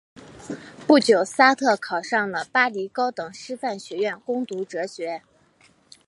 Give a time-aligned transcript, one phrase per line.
[0.87, 5.21] 不久萨特考上了巴黎高等师范学校攻读哲学。